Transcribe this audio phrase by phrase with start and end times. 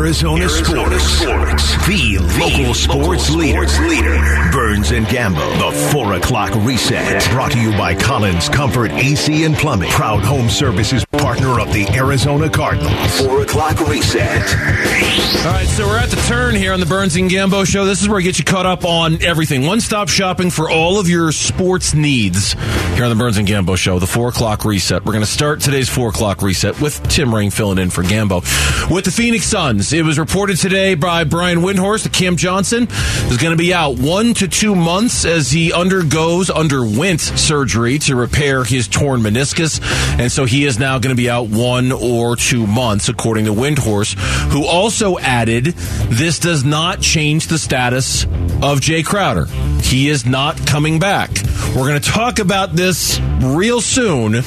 [0.00, 1.62] Arizona, Arizona sports.
[1.62, 1.86] sports.
[1.86, 3.66] The, local sports, leader.
[3.86, 4.50] leader.
[4.50, 5.70] Burns and Gambo.
[5.70, 7.22] The 4 o'clock reset.
[7.30, 9.90] Brought to you by Collins Comfort AC and Plumbing.
[9.90, 13.20] Proud home services partner of the Arizona Cardinals.
[13.20, 14.40] 4 o'clock reset.
[15.44, 17.84] All right, so we're at the turn here on the Burns and Gambo show.
[17.84, 19.66] This is where I get you caught up on everything.
[19.66, 22.54] One stop shopping for all of your sports needs
[22.94, 25.04] here on the Burns and Gambo show, the 4 o'clock reset.
[25.04, 28.40] We're going to start today's 4 o'clock reset with Tim Ring filling in for Gambo.
[28.90, 33.36] With the Phoenix Suns, it was reported today by Brian Windhorst that Cam Johnson is
[33.38, 38.62] going to be out one to two months as he undergoes, underwent surgery to repair
[38.62, 39.80] his torn meniscus.
[40.18, 43.52] And so he is now going to be out one or two months, according to
[43.52, 44.14] Windhorst,
[44.50, 49.46] who also added this does not change the status of Jae Crowder.
[49.82, 51.30] He is not coming back.
[51.74, 54.42] We're going to talk about this real soon.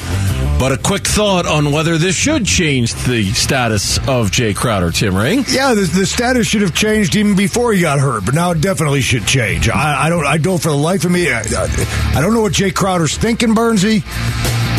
[0.60, 5.16] But a quick thought on whether this should change the status of Jae Crowder, Tim
[5.34, 5.46] Ring.
[5.48, 8.62] Yeah, the, the, status should have changed even before he got hurt, but now it
[8.62, 9.70] definitely should change.
[9.70, 12.54] I, I don't, I don't for the life of me, I, I don't know what
[12.54, 14.04] Jae Crowder's thinking, Burnsy.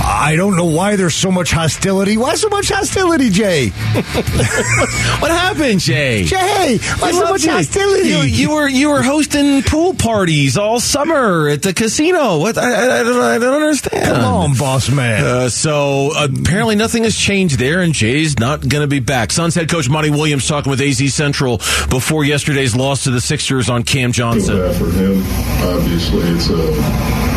[0.02, 2.16] I don't know why there's so much hostility.
[2.16, 3.70] Why so much hostility, Jae?
[5.20, 6.24] what happened, Jae?
[6.24, 7.50] Jae, why so much you.
[7.50, 8.08] hostility?
[8.08, 12.38] You, you, were you were hosting pool parties all summer at the casino.
[12.38, 12.58] What?
[12.58, 14.04] I, I, I, don't, I don't, understand.
[14.04, 15.24] Come on, boss man.
[15.24, 19.32] Uh, so apparently nothing has changed there, and Jae's not going to be back.
[19.32, 21.58] Suns head coach Monty Williams talking with AZ Central
[21.88, 24.72] before yesterday's loss to the Sixers on Cam Johnson.
[24.74, 25.22] for him,
[25.62, 27.33] obviously, it's a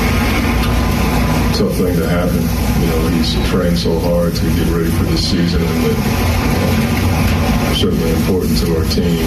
[1.57, 2.37] tough thing to happen.
[2.37, 8.11] You know, he's trained so hard to get ready for this season, and um, certainly
[8.13, 9.25] important to our team.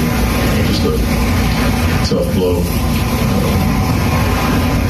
[0.71, 0.95] Just a
[2.07, 2.63] tough blow.
[2.63, 3.59] Um,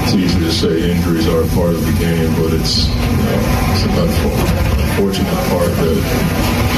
[0.05, 3.41] it's easy to say injuries are part of the game, but it's, you know,
[3.72, 6.69] it's an unfortunate part that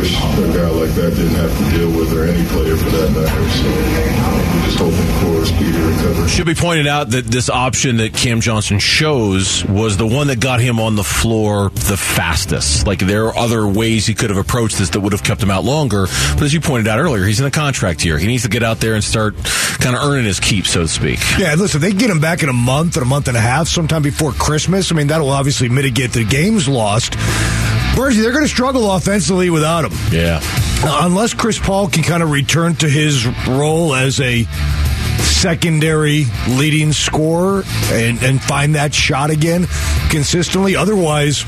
[0.00, 3.10] wish a guy like that didn't have to deal with, or any player for that
[3.12, 3.50] matter.
[3.50, 6.28] So we're just hoping for a speedy recovery.
[6.28, 10.40] Should be pointed out that this option that Cam Johnson shows was the one that
[10.40, 12.86] got him on the floor the fastest.
[12.86, 15.50] Like there are other ways he could have approached this that would have kept him
[15.50, 16.06] out longer.
[16.34, 18.18] But as you pointed out earlier, he's in a contract here.
[18.18, 19.36] He needs to get out there and start
[19.80, 21.18] kind of earning his keep, so to speak.
[21.38, 23.68] Yeah, listen, they get him back in a month or a month and a half,
[23.68, 24.90] sometime before Christmas.
[24.90, 27.16] I mean, that'll obviously mitigate the games lost.
[27.94, 29.92] Bergie, they're going to struggle offensively without him.
[30.12, 30.40] Yeah.
[30.82, 34.44] Uh, unless Chris Paul can kind of return to his role as a
[35.20, 39.66] secondary leading scorer and, and find that shot again
[40.10, 40.76] consistently.
[40.76, 41.44] Otherwise,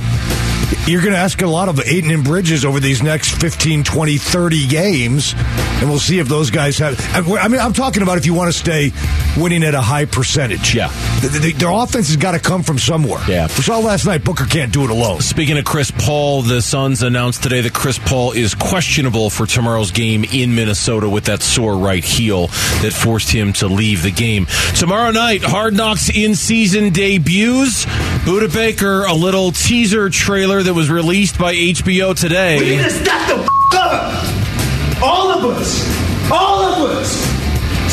[0.87, 4.17] you're going to ask a lot of Ayton and Bridges over these next 15, 20,
[4.19, 6.99] 30 games, and we'll see if those guys have.
[7.15, 8.93] I mean, I'm talking about if you want to stay
[9.37, 10.75] winning at a high percentage.
[10.75, 10.89] Yeah.
[11.21, 13.21] The, the, their offense has got to come from somewhere.
[13.29, 13.47] Yeah.
[13.47, 15.21] We saw last night Booker can't do it alone.
[15.21, 19.93] Speaking of Chris Paul, the Suns announced today that Chris Paul is questionable for tomorrow's
[19.93, 22.49] game in Minnesota with that sore right heel
[22.83, 24.47] that forced him to leave the game.
[24.77, 27.87] Tomorrow night, Hard Knocks in season debuts.
[28.25, 32.59] Budda Baker, a little teaser trailer that was released by HBO today.
[32.59, 35.03] We need to step the f- up.
[35.03, 36.31] All of us.
[36.31, 37.11] All of us.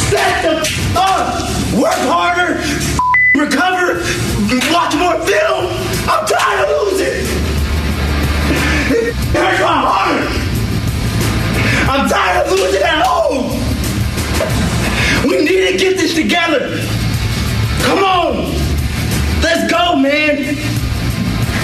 [0.07, 1.79] Step the f- up.
[1.79, 2.56] Work harder.
[2.59, 3.00] F-
[3.35, 4.00] recover.
[4.72, 5.66] Watch more film.
[6.09, 7.25] I'm tired of losing.
[8.91, 10.28] It hurts my heart.
[11.90, 13.59] I'm tired of losing at home.
[15.29, 16.69] We need to get this together.
[17.84, 18.53] Come on.
[19.41, 20.56] Let's go, man.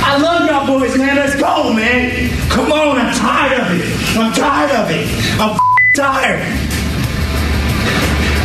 [0.08, 1.16] I love y'all boys, man.
[1.16, 2.30] Let's go, man.
[2.50, 4.18] Come on, I'm tired of it.
[4.18, 5.08] I'm tired of it.
[5.42, 5.60] I'm
[5.96, 6.40] tired.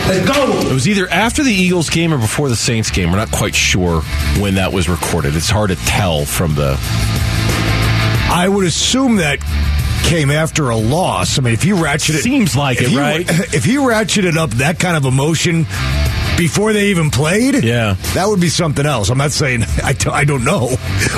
[0.09, 0.69] Let's go.
[0.69, 3.11] It was either after the Eagles game or before the Saints game.
[3.11, 4.01] We're not quite sure
[4.41, 5.37] when that was recorded.
[5.37, 6.77] It's hard to tell from the.
[8.33, 9.39] I would assume that
[10.05, 11.39] came after a loss.
[11.39, 13.29] I mean, if you ratchet it, seems like it, right?
[13.55, 15.67] If he ratcheted up that kind of emotion
[16.41, 19.11] before they even played, yeah, that would be something else.
[19.11, 20.75] I'm not saying I, t- I don't know.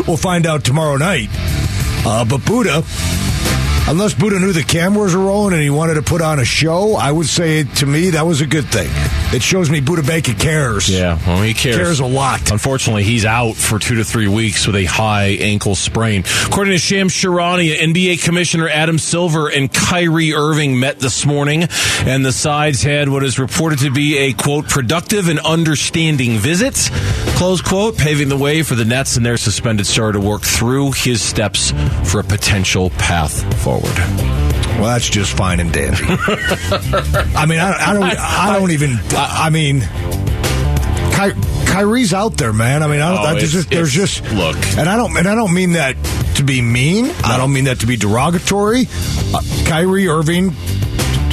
[0.08, 1.28] We'll find out tomorrow night.
[2.04, 2.82] Uh, but Budda
[3.92, 6.96] unless Budda knew the cameras were rolling and he wanted to put on a show,
[6.96, 8.88] I would say to me that was a good thing.
[9.34, 10.88] It shows me Budda Baker cares.
[10.88, 11.76] Yeah, well, he cares.
[11.76, 12.50] Cares a lot.
[12.50, 16.24] Unfortunately, he's out for two to three weeks with a high ankle sprain.
[16.46, 21.64] According to Shams Charania, NBA Commissioner Adam Silver and Kyrie Irving met this morning,
[22.06, 26.88] and the sides had what is reported to be a quote productive and understanding visit,
[27.36, 30.92] close quote, paving the way for the Nets and their suspended star to work through
[30.92, 31.72] his steps
[32.04, 34.42] for a potential path forward forward.
[34.78, 36.02] Well, that's just fine and dandy.
[36.06, 38.98] I mean, I, I don't, I don't even.
[39.12, 39.80] I, mean,
[41.12, 42.82] Ky- Kyrie's out there, man.
[42.82, 45.34] I mean, I don't, oh, I just, there's just look, and I don't, and I
[45.34, 45.96] don't mean that
[46.36, 47.10] to be mean.
[47.22, 48.88] I don't mean that to be derogatory.
[49.34, 50.54] Uh, Kyrie Irving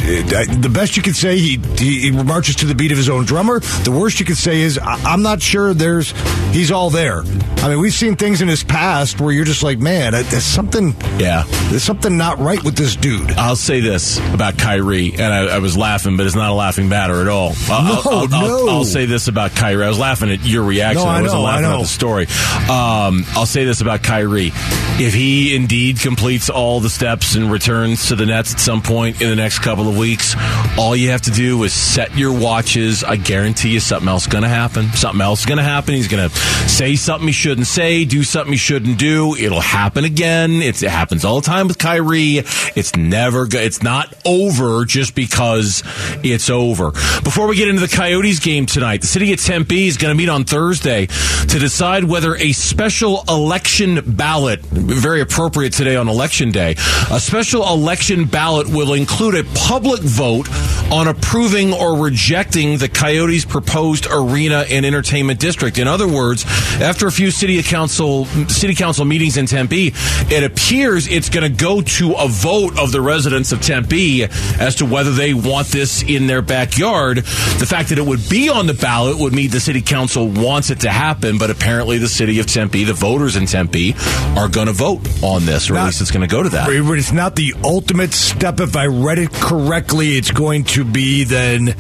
[0.10, 3.26] uh, the best you could say he, he marches to the beat of his own
[3.26, 3.60] drummer.
[3.60, 6.12] The worst you could say is I, am not sure there's
[6.52, 7.24] he's all there.
[7.62, 10.96] I mean, we've seen things in his past where you're just like, man, there's something.
[11.20, 13.32] Yeah, there's something not right with this dude.
[13.32, 16.88] I'll say this about Kyrie, and I, I was laughing, but it's not a laughing
[16.88, 17.54] matter at all.
[17.70, 18.38] I'll, no, I'll, no.
[18.38, 19.84] I'll, I'll, say this about Kyrie.
[19.84, 21.04] I was laughing at your reaction.
[21.04, 21.76] No, I, I wasn't know, laughing I know.
[21.76, 22.24] at the story.
[22.70, 24.52] Um, I'll say this about Kyrie:
[24.98, 29.22] if he indeed completes all the steps and returns to the Nets at some point
[29.22, 30.36] in the next couple of weeks
[30.80, 33.04] all you have to do is set your watches.
[33.04, 34.88] I guarantee you something else is going to happen.
[34.94, 35.94] Something else is going to happen.
[35.94, 36.36] He's going to
[36.70, 39.36] say something he shouldn't say, do something you shouldn't do.
[39.36, 40.62] It'll happen again.
[40.62, 42.44] It's, it happens all the time with Kyrie.
[42.76, 45.82] It's never, go- it's not over just because
[46.24, 46.92] it's over.
[47.24, 50.16] Before we get into the Coyotes game tonight, the city of Tempe is going to
[50.16, 56.52] meet on Thursday to decide whether a special election ballot, very appropriate today on election
[56.52, 56.76] day,
[57.10, 60.48] a special election ballot will include a public vote
[60.92, 65.80] on approving or rejecting the Coyotes' proposed arena and entertainment district.
[65.80, 66.46] In other words,
[66.80, 69.94] after a few city council city council meetings in Tempe,
[70.30, 74.24] it appears it's going to go to a vote of the residents of Tempe
[74.60, 77.18] as to whether they want this in their backyard.
[77.18, 80.70] The fact that it would be on the ballot would mean the city council wants
[80.70, 83.96] it to happen, but apparently the city of Tempe, the voters in Tempe,
[84.36, 86.50] are going to vote on this, or Not- at least it's going to go to
[86.50, 86.70] that.
[86.70, 88.60] It's not the ultimate step.
[88.60, 91.76] If I read it correctly, it's going to be then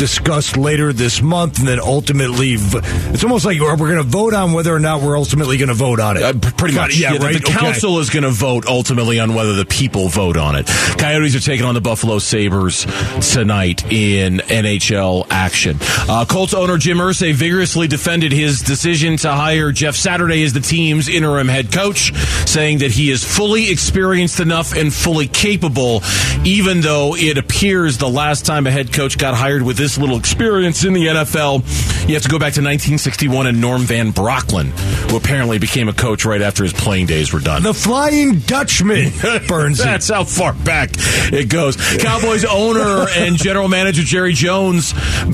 [0.00, 2.78] discussed later this month, and then ultimately, v-
[3.12, 5.74] it's almost like we're going to vote on whether or not we're ultimately going to
[5.74, 6.22] vote on it.
[6.22, 6.96] Uh, pretty much.
[6.98, 7.34] Yeah, the- right.
[7.34, 7.58] The, Okay.
[7.58, 10.66] council is going to vote ultimately on whether the people vote on it.
[10.96, 12.86] Coyotes are taking on the Buffalo Sabres
[13.32, 15.76] tonight in NHL action.
[16.08, 20.60] Uh, Colts owner Jim Irsay vigorously defended his decision to hire Jeff Saturday as the
[20.60, 22.14] team's interim head coach,
[22.48, 26.02] saying that he is fully experienced enough and fully capable,
[26.44, 30.18] even though it appears the last time a head coach got hired with this little
[30.18, 34.68] experience in the NFL, you have to go back to 1961 and Norm Van Brocklin,
[35.10, 37.62] who apparently became a coach right after his playing days were done.
[37.62, 39.12] The Flying Dutchman
[39.48, 39.78] burns.
[39.78, 40.90] That's how far back
[41.32, 41.76] it goes.
[41.98, 44.92] Cowboys owner and general manager Jerry Jones,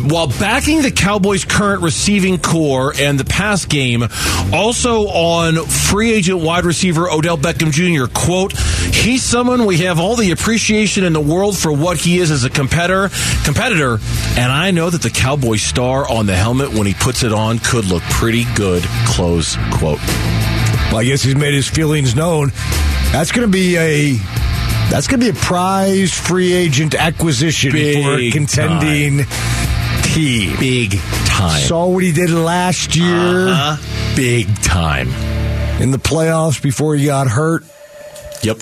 [0.09, 4.05] while backing the Cowboys' current receiving corps and the pass game,
[4.53, 8.13] also on free agent wide receiver Odell Beckham Jr.
[8.13, 8.53] Quote,
[8.95, 12.45] he's someone we have all the appreciation in the world for what he is as
[12.45, 13.11] a competitor,
[13.45, 13.99] competitor,
[14.37, 17.59] and I know that the Cowboy star on the helmet when he puts it on
[17.59, 18.83] could look pretty good.
[19.07, 19.99] Close quote.
[20.89, 22.51] Well, I guess he's made his feelings known.
[23.13, 24.13] That's going to be a
[24.91, 29.25] that's going to be a prize free agent acquisition Big for a contending
[30.03, 30.57] team.
[30.61, 31.61] Big time.
[31.63, 34.15] Saw what he did last year Uh-huh.
[34.17, 35.09] Big time.
[35.83, 37.65] in the playoffs before he got hurt,
[38.43, 38.59] Yep.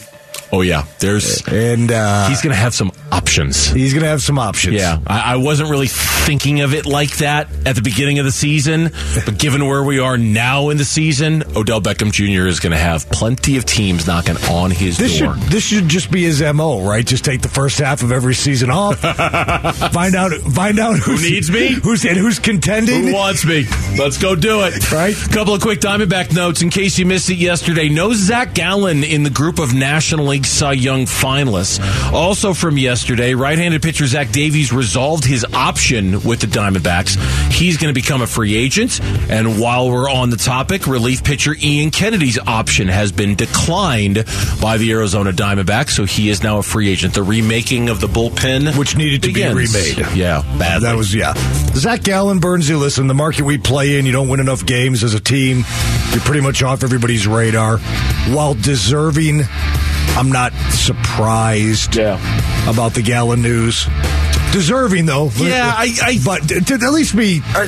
[0.53, 0.85] Oh yeah.
[1.01, 2.91] There's and uh, he's going to have some
[3.25, 3.71] options.
[3.71, 4.77] he's going to have some options.
[4.77, 8.33] Yeah, I, I wasn't really thinking of it like that at the beginning of the
[8.33, 8.91] season,
[9.25, 12.47] but given where we are now in the season, Odell Beckham Jr.
[12.47, 15.35] is going to have plenty of teams knocking on his This should door.
[15.37, 17.05] this should just be his mo, right?
[17.07, 18.99] Just take the first half of every season off.
[19.93, 21.69] find out find out who's, needs me?
[21.73, 23.09] who's and who's contending.
[23.09, 23.67] Who wants me?
[23.99, 24.93] Let's go do it.
[24.93, 25.17] Right.
[25.17, 27.89] A Couple of quick Diamondback notes in case you missed it yesterday.
[27.89, 31.81] No Zach Gallen in the group of National League Cy Young finalists.
[32.13, 37.17] Also from yesterday, right-handed pitcher Zach Davies resolved his option with the Diamondbacks.
[37.53, 39.01] He's going to become a free agent.
[39.29, 44.25] And while we're on the topic, relief pitcher Ian Kennedy's option has been declined
[44.61, 47.15] by the Arizona Diamondbacks, so he is now a free agent.
[47.15, 49.99] The remaking of the bullpen, Which needed to be remade.
[50.15, 50.89] Yeah, badly.
[50.89, 51.35] That was yeah.
[51.75, 52.79] Zach Gallen, burns Burnsy.
[52.79, 55.65] Listen, the market we play in, you don't win enough games as a team.
[56.11, 57.79] You're pretty much off everybody's radar.
[58.31, 59.43] While deserving,
[60.17, 62.19] I'm not surprised Yeah.
[62.67, 63.87] About the Gallen news.
[64.55, 65.31] Deserving though.
[65.37, 67.41] Yeah, I- I- but to, to at least be.
[67.55, 67.67] Uh,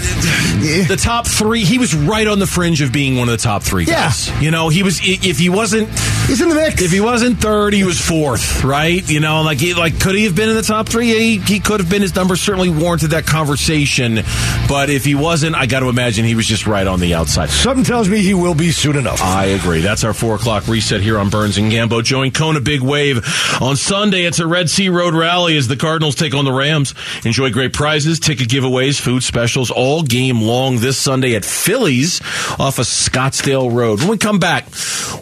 [0.88, 1.64] the top three.
[1.64, 4.30] He was right on the fringe of being one of the top three guys.
[4.40, 5.00] You know, he was.
[5.02, 5.88] If he wasn't,
[6.28, 6.80] He's in the mix.
[6.80, 8.62] if he wasn't third, he was fourth.
[8.64, 9.08] Right?
[9.10, 11.06] You know, like he, like could he have been in the top three?
[11.08, 12.02] He, he could have been.
[12.02, 14.20] His numbers certainly warranted that conversation.
[14.68, 17.50] But if he wasn't, I got to imagine he was just right on the outside.
[17.50, 19.20] Something tells me he will be soon enough.
[19.22, 19.80] I agree.
[19.80, 22.02] That's our four o'clock reset here on Burns and Gambo.
[22.04, 23.24] Join Kona Big Wave
[23.60, 24.24] on Sunday.
[24.24, 26.75] It's a Red Sea Road rally as the Cardinals take on the Rams.
[27.24, 32.20] Enjoy great prizes, ticket giveaways, food specials all game long this Sunday at Phillies
[32.58, 34.00] off of Scottsdale Road.
[34.00, 34.68] When we come back,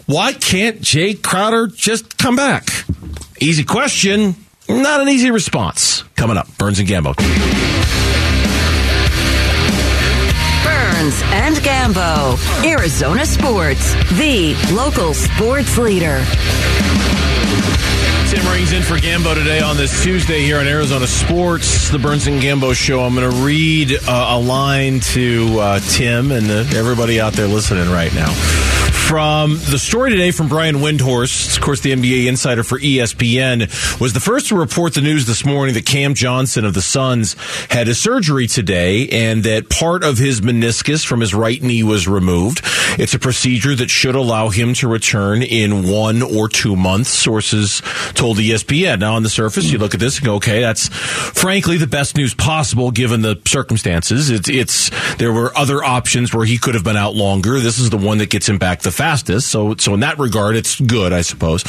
[0.05, 2.69] why can't Jae Crowder just come back?
[3.39, 4.35] Easy question,
[4.67, 6.03] not an easy response.
[6.15, 7.15] Coming up, Burns and Gambo.
[10.63, 12.65] Burns and Gambo.
[12.65, 16.23] Arizona Sports, the local sports leader.
[18.35, 22.27] Tim rings in for Gambo today on this Tuesday here on Arizona Sports, the Burns
[22.27, 23.01] and Gambo show.
[23.01, 27.47] I'm going to read uh, a line to uh, Tim and the, everybody out there
[27.47, 28.27] listening right now.
[29.05, 34.13] From the story today from Brian Windhorst, of course, the NBA insider for ESPN, was
[34.13, 37.35] the first to report the news this morning that Cam Johnson of the Suns
[37.69, 42.07] had a surgery today and that part of his meniscus from his right knee was
[42.07, 42.61] removed.
[42.97, 47.83] It's a procedure that should allow him to return in one or two months, sources
[48.15, 48.99] told ESPN.
[48.99, 52.17] Now, on the surface, you look at this and go, okay, that's frankly the best
[52.17, 54.31] news possible given the circumstances.
[54.31, 57.59] It's, it's, there were other options where he could have been out longer.
[57.59, 59.47] This is the one that gets him back the fastest.
[59.47, 61.63] So, so in that regard, it's good, I suppose.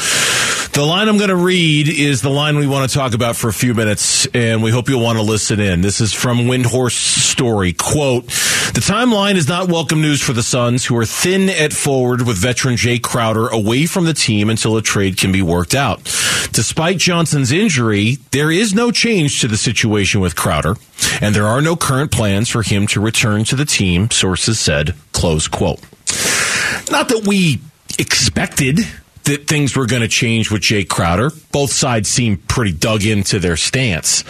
[0.77, 3.49] The line I'm going to read is the line we want to talk about for
[3.49, 5.81] a few minutes, and we hope you'll want to listen in.
[5.81, 7.73] This is from Windhorst story.
[7.73, 12.27] Quote, the timeline is not welcome news for the Suns, who are thin at forward
[12.27, 16.05] with veteran Jae Crowder away from the team until a trade can be worked out.
[16.53, 20.77] Despite Johnson's injury, there is no change to the situation with Crowder,
[21.23, 24.95] and there are no current plans for him to return to the team, sources said.
[25.13, 25.81] Close quote.
[26.91, 27.61] Not that we
[27.99, 28.81] expected
[29.25, 31.31] that things were going to change with Jae Crowder.
[31.53, 34.23] Both sides seem pretty dug into their stance.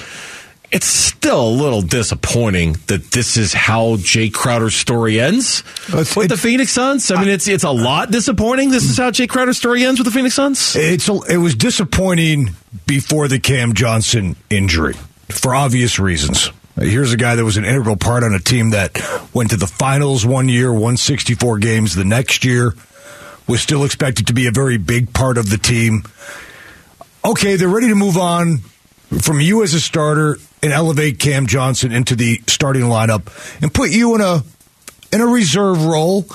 [0.73, 6.27] It's still a little disappointing that this is how Jae Crowder's story ends It's- with
[6.27, 7.09] it- the Phoenix Suns.
[7.11, 8.71] I mean, it's it's a lot disappointing.
[8.71, 10.75] This is how Jae Crowder's story ends with the Phoenix Suns.
[10.75, 12.51] It's a, it was disappointing
[12.87, 14.95] before the Cam Johnson injury
[15.29, 16.51] for obvious reasons.
[16.79, 19.01] Here's a guy that was an integral part on a team that
[19.33, 22.75] went to the finals one year, won 64 games the next year,
[23.49, 26.05] was still expected to be a very big part of the team.
[27.25, 28.59] Okay, they're ready to move on
[29.21, 33.91] from you as a starter and elevate Cam Johnson into the starting lineup and put
[33.91, 34.43] you in a
[35.13, 36.27] in a reserve role,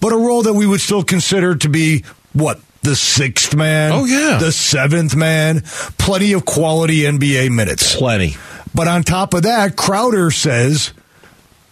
[0.00, 3.92] but a role that we would still consider to be what the sixth man.
[3.92, 4.38] Oh, yeah.
[4.38, 5.62] the seventh man.
[5.98, 7.96] Plenty of quality NBA minutes.
[7.96, 8.36] Plenty.
[8.74, 10.92] But on top of that, Crowder says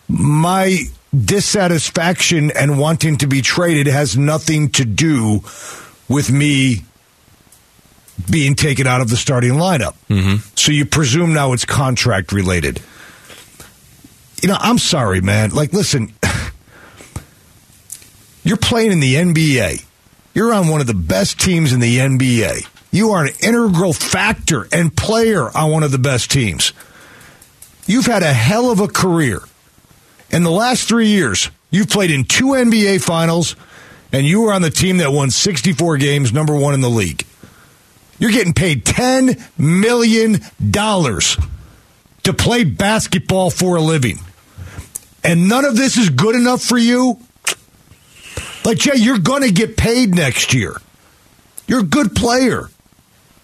[0.08, 0.78] my
[1.14, 5.40] dissatisfaction and wanting to be traded has nothing to do
[6.08, 6.84] with me
[8.30, 9.94] being taken out of the starting lineup.
[10.08, 10.36] Mm-hmm.
[10.56, 12.82] So you presume now it's contract related.
[14.42, 15.50] You know, I'm sorry, man.
[15.50, 16.12] Like, listen,
[18.44, 19.84] you're playing in the NBA.
[20.34, 22.66] You're on one of the best teams in the NBA.
[22.90, 26.72] You are an integral factor and player on one of the best teams.
[27.86, 29.40] You've had a hell of a career.
[30.30, 33.56] In the last three years, you've played in two NBA finals,
[34.12, 37.24] and you were on the team that won 64 games, number one in the league.
[38.18, 40.40] You're getting paid $10 million
[40.72, 44.18] to play basketball for a living.
[45.24, 47.18] And none of this is good enough for you?
[48.64, 50.76] Like, Jae, you're going to get paid next year.
[51.66, 52.68] You're a good player.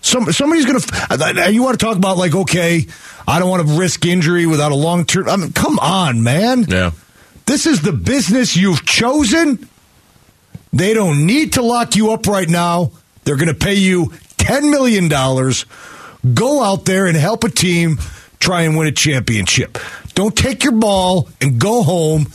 [0.04, 1.50] Some, somebody's going to.
[1.50, 2.86] You want to talk about, like, okay,
[3.26, 5.30] I don't want to risk injury without a long term.
[5.30, 6.66] I mean, come on, man.
[6.68, 6.90] Yeah.
[7.46, 9.66] This is the business you've chosen.
[10.74, 12.92] They don't need to lock you up right now.
[13.24, 14.06] They're going to pay you
[14.36, 15.08] $10 million.
[16.34, 17.96] Go out there and help a team
[18.40, 19.78] try and win a championship.
[20.14, 22.26] Don't take your ball and go home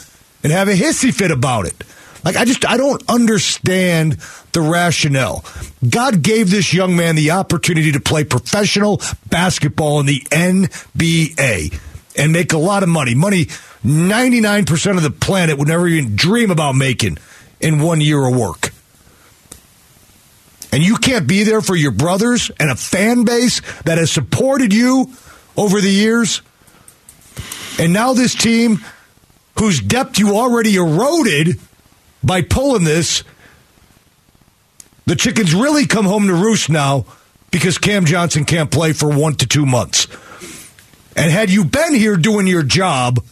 [0.44, 1.84] and have a hissy fit about it.
[2.24, 4.18] Like, I just, I don't understand
[4.52, 5.46] the rationale.
[5.88, 11.80] God gave this young man the opportunity to play professional basketball in the NBA
[12.18, 13.16] and make a lot of money.
[13.16, 13.46] Money
[13.86, 17.18] 99% of the planet would never even dream about making
[17.62, 18.72] in one year of work.
[20.72, 24.74] And you can't be there for your brothers and a fan base that has supported
[24.74, 25.12] you
[25.58, 26.42] over the years.
[27.80, 28.80] And now this team,
[29.58, 31.60] whose depth you already eroded
[32.24, 33.24] by pulling this,
[35.06, 37.06] the chickens really come home to roost now
[37.52, 40.08] because Cam Johnson can't play for one to two months.
[41.16, 43.24] And had you been here doing your job,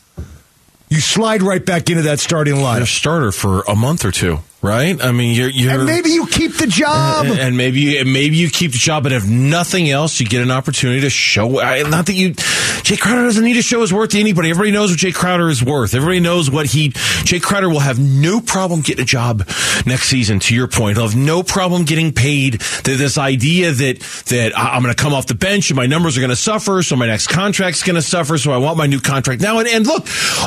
[0.89, 5.01] you slide right back into that starting a starter for a month or two, right?
[5.03, 7.25] I mean, you're you're And maybe you keep the job.
[7.25, 10.41] and, and maybe you, maybe you keep the job, but if nothing else, you get
[10.41, 11.59] an opportunity to show.
[11.59, 14.49] I- Not that you, Jae Crowder doesn't need to show his worth to anybody.
[14.49, 15.93] Everybody knows what Jae Crowder is worth.
[15.93, 16.89] Everybody knows what he.
[16.89, 19.39] Jae Crowder will have no problem getting a job
[19.85, 20.39] next season.
[20.39, 22.59] To your point, he'll have no problem getting paid.
[22.83, 26.17] Th- This idea that that I'm going to come off the bench and my numbers
[26.17, 28.37] are going to suffer, so my next contract's going to suffer.
[28.37, 29.59] So I want my new contract now.
[29.59, 30.05] And, and look,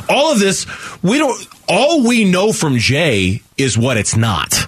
[0.08, 0.66] all of this,
[1.02, 1.46] we don't.
[1.68, 4.66] All we know from Jae is what it's not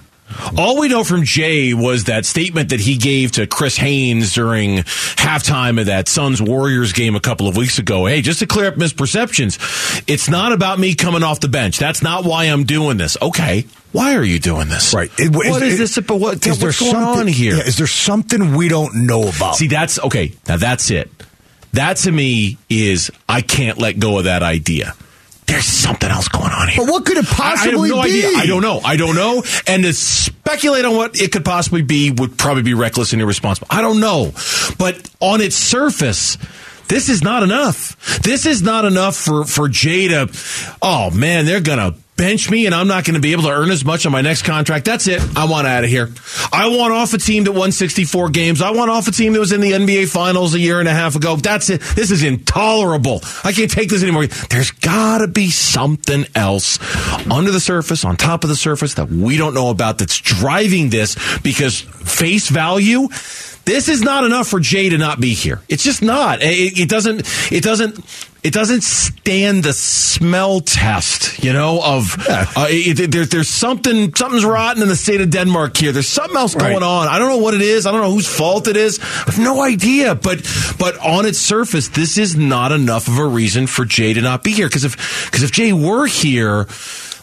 [0.57, 4.77] All we know from Jae was that statement that he gave to Chris Haynes during
[4.77, 8.05] halftime of that Suns Warriors game a couple of weeks ago.
[8.05, 11.79] Hey, just to clear up misperceptions, it's not about me coming off the bench.
[11.79, 13.17] That's not why I'm doing this.
[13.21, 13.65] Okay.
[13.91, 14.93] Why are you doing this?
[14.93, 15.11] Right.
[15.19, 16.19] It, what is, is this about?
[16.19, 17.57] What, is what's going on here?
[17.57, 19.55] Yeah, is there something we don't know about?
[19.55, 20.33] See, that's okay.
[20.47, 21.11] Now that's it.
[21.73, 24.95] That to me is I can't let go of that idea
[25.47, 26.85] there's something else going on here.
[26.85, 28.25] But what could it possibly I, I have no be?
[28.25, 28.37] Idea.
[28.37, 28.79] I don't know.
[28.83, 29.43] I don't know.
[29.67, 33.67] And to speculate on what it could possibly be would probably be reckless and irresponsible.
[33.69, 34.31] I don't know.
[34.77, 36.37] But on its surface,
[36.87, 38.21] this is not enough.
[38.21, 42.65] This is not enough for, for Jae to, oh man, they're going to bench me
[42.65, 44.85] and I'm not going to be able to earn as much on my next contract.
[44.85, 45.21] That's it.
[45.35, 46.09] I want out of here.
[46.51, 48.61] I want off a team that won 64 games.
[48.61, 50.93] I want off a team that was in the NBA finals a year and a
[50.93, 51.35] half ago.
[51.35, 51.81] That's it.
[51.95, 53.21] This is intolerable.
[53.43, 54.27] I can't take this anymore.
[54.27, 56.79] There's got to be something else
[57.29, 60.89] under the surface, on top of the surface that we don't know about that's driving
[60.89, 63.07] this because face value
[63.65, 65.61] this is not enough for Jae to not be here.
[65.69, 66.41] It's just not.
[66.41, 67.21] It, it doesn't.
[67.51, 68.29] It doesn't.
[68.43, 71.79] It doesn't stand the smell test, you know.
[71.81, 74.13] Of uh, it, there, there's something.
[74.13, 75.93] Something's rotten in the state of Denmark here.
[75.93, 77.07] There's something else going on.
[77.07, 77.85] I don't know what it is.
[77.85, 78.99] I don't know whose fault it is.
[78.99, 80.13] I have no idea.
[80.13, 80.45] But
[80.77, 84.43] but on its surface, this is not enough of a reason for Jae to not
[84.43, 84.67] be here.
[84.67, 86.65] Because if because if Jae were here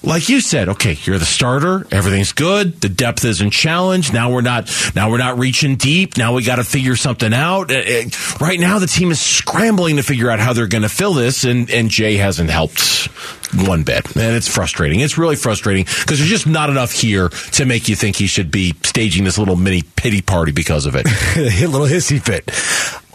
[0.03, 1.87] like you said, okay, you're the starter.
[1.91, 2.81] Everything's good.
[2.81, 4.15] The depth isn't challenged.
[4.15, 6.17] Now we're not, now we're not reaching deep.
[6.17, 7.71] Now we got to figure something out.
[7.71, 8.03] Uh, uh,
[8.41, 11.45] right now the team is scrambling to figure out how they're going to fill this
[11.45, 13.09] and, and Jae hasn't helped
[13.55, 14.17] one bit.
[14.17, 15.01] And it's frustrating.
[15.01, 18.51] It's really frustrating because there's just not enough here to make you think he should
[18.51, 21.07] be staging this little mini pity party because of it.
[21.37, 22.51] A little hissy fit.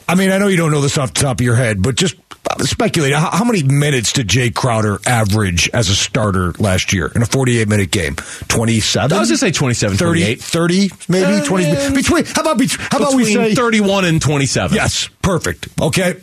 [0.08, 1.96] I mean, I know you don't know this off the top of your head, but
[1.96, 2.16] just
[2.62, 3.14] speculate.
[3.14, 7.26] How, how, many minutes did Jae Crowder average as a starter last year in a
[7.26, 8.16] 48 minute game?
[8.16, 9.16] 27?
[9.16, 11.26] I was going to say 27, 30, 30 maybe?
[11.26, 11.96] Uh, 20.
[11.96, 14.76] Between, how about, how about we say 31 and 27?
[14.76, 15.68] Yes, perfect.
[15.82, 16.16] Okay.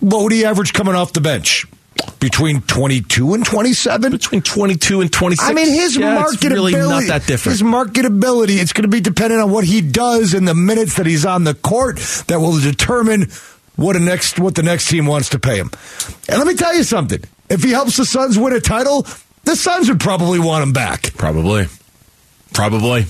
[0.00, 1.66] What would he average coming off the bench?
[2.20, 4.12] Between 22 and 27?
[4.12, 5.48] Between 22 and 26.
[5.48, 6.50] I mean, his yeah, marketability.
[6.50, 7.58] really not that different.
[7.58, 11.06] His marketability, it's going to be dependent on what he does in the minutes that
[11.06, 13.28] he's on the court that will determine
[13.76, 15.70] what a next what the next team wants to pay him.
[16.28, 19.06] And let me tell you something: if he helps the Suns win a title,
[19.44, 21.14] the Suns would probably want him back.
[21.14, 21.66] Probably,
[22.52, 23.06] probably.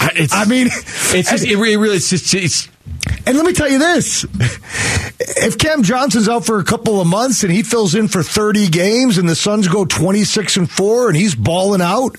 [0.00, 2.68] It's, I mean, it's just, it really it's just it's.
[3.26, 4.24] And let me tell you this:
[5.18, 8.68] if Cam Johnson's out for a couple of months and he fills in for thirty
[8.68, 12.16] games, and the Suns go twenty six and four, and he's balling out,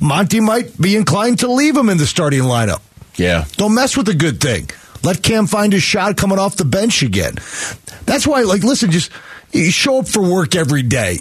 [0.00, 2.80] Monty might be inclined to leave him in the starting lineup.
[3.16, 4.70] Yeah, don't mess with the good thing.
[5.02, 7.34] Let Cam find his shot coming off the bench again.
[8.04, 9.10] That's why, like, listen, just
[9.52, 11.20] you show up for work every day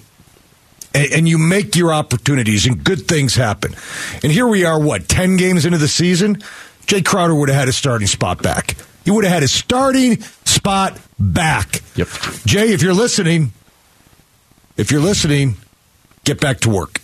[0.93, 3.75] and, and, you make your opportunities and good things happen.
[4.23, 6.37] And here we are, what, 10 games into the season?
[6.85, 8.75] Jae Crowder would have had his starting spot back.
[9.05, 11.81] He would have had his starting spot back.
[11.95, 12.07] Yep.
[12.07, 13.53] Jae, if you're listening,
[14.77, 15.55] if you're listening,
[16.23, 17.01] get back to work.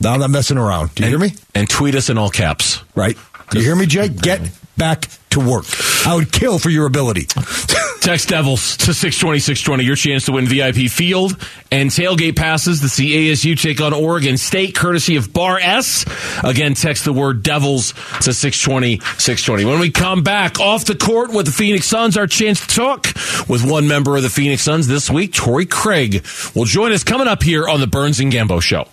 [0.00, 0.94] Now I'm not messing around.
[0.94, 1.36] Do you and, hear me?
[1.54, 2.82] And tweet us in all caps.
[2.94, 3.16] Right.
[3.50, 4.20] Do you hear me, Jae?
[4.20, 5.66] Get back to work.
[6.06, 7.26] I would kill for your ability.
[8.00, 9.84] Text Devils to 620, 620.
[9.84, 11.36] Your chance to win VIP field
[11.72, 16.04] and tailgate passes to see ASU take on Oregon State, courtesy of Bar S.
[16.44, 19.64] Again, text the word Devils to 620, 620.
[19.64, 23.06] When we come back off the court with the Phoenix Suns, our chance to talk
[23.48, 27.26] with one member of the Phoenix Suns this week, Torrey Craig, will join us coming
[27.26, 28.86] up here on the Burns and Gambo Show.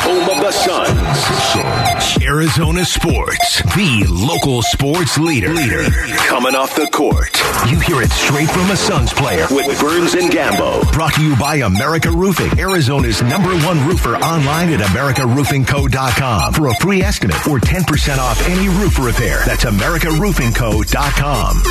[0.00, 2.22] Home of the Suns.
[2.22, 5.52] Arizona Sports, the local sports leader.
[5.52, 5.84] leader.
[6.26, 7.30] Coming off the court.
[7.70, 10.90] You hear it straight from a Suns player with Burns and Gambo.
[10.92, 16.74] Brought to you by America Roofing, Arizona's number one roofer online at AmericaRoofingCo.com for a
[16.76, 19.42] free estimate or 10% off any roof repair.
[19.46, 21.62] That's AmericaRoofingCo.com.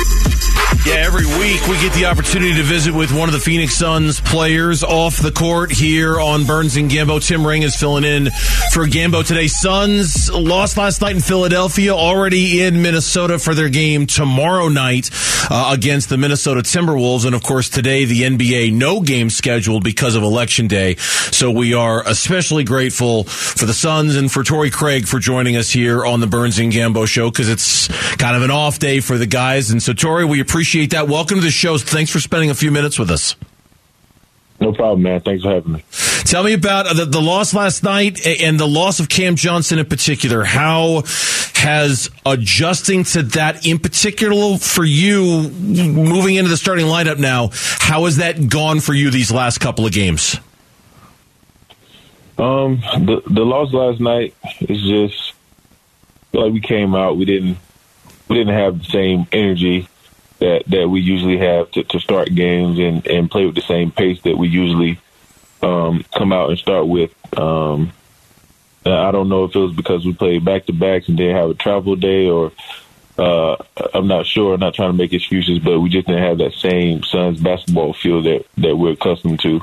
[0.86, 4.20] Yeah, every week we get the opportunity to visit with one of the Phoenix Suns
[4.20, 7.26] players off the court here on Burns and Gambo.
[7.26, 8.28] Tim Ring is filling in
[8.72, 9.46] for Gambo today.
[9.46, 15.10] Suns lost last night in Philadelphia, already in Minnesota for their game tomorrow night
[15.50, 17.24] uh, against the Minnesota Timberwolves.
[17.24, 20.96] And of course, today the NBA no game scheduled because of Election Day.
[20.96, 25.70] So we are especially grateful for the Suns and for Torrey Craig for joining us
[25.70, 29.18] here on the Burns and Gambo show because it's kind of an off day for
[29.18, 29.70] the guys.
[29.70, 31.08] And so, Torrey, we appreciate that.
[31.08, 31.78] Welcome to the show.
[31.78, 33.34] Thanks for spending a few minutes with us.
[34.60, 35.20] No problem, man.
[35.20, 35.84] Thanks for having me.
[36.24, 39.86] Tell me about the, the loss last night and the loss of Cam Johnson in
[39.86, 40.44] particular.
[40.44, 41.04] How
[41.54, 48.04] has adjusting to that in particular for you moving into the starting lineup now, how
[48.04, 50.38] has that gone for you these last couple of games?
[52.36, 55.32] Um, the the loss last night is just
[56.32, 57.16] like we came out.
[57.16, 57.58] We didn't
[58.28, 59.88] we didn't have the same energy
[60.38, 63.90] that that we usually have to, to start games and and play with the same
[63.90, 65.00] pace that we usually
[65.62, 67.12] um, come out and start with.
[67.38, 67.92] Um,
[68.86, 71.50] I don't know if it was because we played back to backs and didn't have
[71.50, 72.52] a travel day, or
[73.18, 73.56] uh,
[73.92, 74.54] I'm not sure.
[74.54, 77.92] I'm not trying to make excuses, but we just didn't have that same Suns basketball
[77.92, 79.60] feel that that we're accustomed to.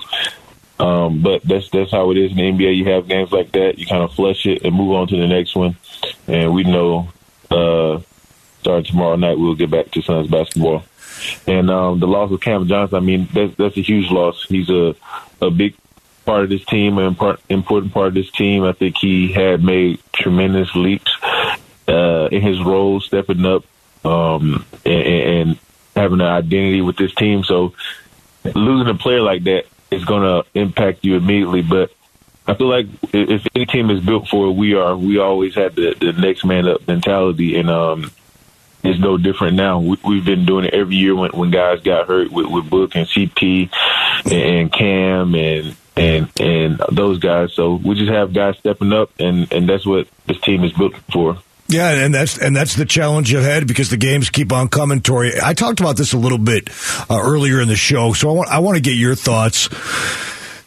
[0.77, 2.75] Um, but that's that's how it is in the NBA.
[2.75, 3.79] You have games like that.
[3.79, 5.77] You kind of flush it and move on to the next one.
[6.27, 7.07] And we know
[7.49, 8.01] uh,
[8.65, 10.83] starting tomorrow night we'll get back to Suns basketball.
[11.45, 14.43] And um, the loss of Cam Johnson, I mean, that's that's a huge loss.
[14.49, 14.95] He's a
[15.39, 15.75] a big
[16.25, 17.15] part of this team, an
[17.49, 18.63] important part of this team.
[18.63, 21.15] I think he had made tremendous leaps
[21.87, 23.63] uh, in his role, stepping up
[24.03, 25.59] um, and, and
[25.95, 27.43] having an identity with this team.
[27.43, 27.73] So
[28.43, 31.61] losing a player like that is going to impact you immediately.
[31.61, 31.91] But
[32.47, 34.97] I feel like if any team is built for it, we are.
[34.97, 38.11] We always had the, the next man up mentality, and um,
[38.87, 39.79] it's no different now.
[39.79, 42.95] We, have been doing it every year when, when guys got hurt with, with Book
[42.95, 43.69] and CP
[44.25, 47.53] and, and Cam and and and those guys.
[47.53, 50.95] So we just have guys stepping up, and and that's what this team is built
[51.11, 51.37] for.
[51.67, 55.01] Yeah, and that's and that's the challenge ahead because the games keep on coming.
[55.01, 56.69] Torrey, I talked about this a little bit
[57.09, 59.67] uh, earlier in the show, so I want I want to get your thoughts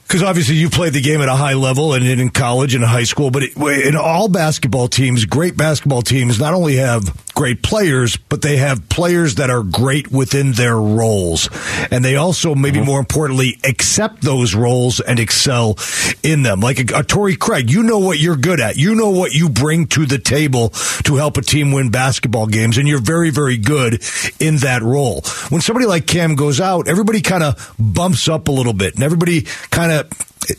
[0.08, 3.04] because obviously you played the game at a high level and in college and high
[3.04, 7.04] school, but in all basketball teams, great basketball teams not only have
[7.38, 11.48] great players, but they have players that are great within their roles.
[11.88, 12.86] And they also, maybe mm-hmm.
[12.86, 15.78] more importantly, accept those roles and excel
[16.24, 16.58] in them.
[16.58, 18.76] Like a, a Torrey Craig, you know what you're good at.
[18.76, 20.70] You know what you bring to the table
[21.04, 24.02] to help a team win basketball games, and you're very, very good
[24.40, 25.22] in that role.
[25.50, 29.04] When somebody like Cam goes out, everybody kind of bumps up a little bit, and
[29.04, 30.10] everybody kind of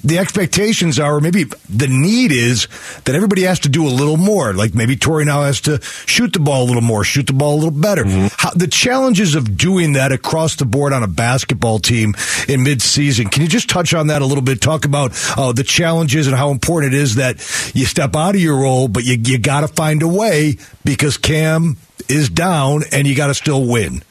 [0.03, 2.67] the expectations are, or maybe the need is
[3.05, 4.53] that everybody has to do a little more.
[4.53, 7.55] Like maybe Torrey now has to shoot the ball a little more, shoot the ball
[7.55, 8.03] a little better.
[8.03, 8.27] Mm-hmm.
[8.37, 12.13] How, the challenges of doing that across the board on a basketball team
[12.47, 13.31] in midseason.
[13.31, 14.61] Can you just touch on that a little bit?
[14.61, 17.37] Talk about uh, the challenges and how important it is that
[17.73, 21.17] you step out of your role, but you, you got to find a way because
[21.17, 24.03] Cam is down and you got to still win.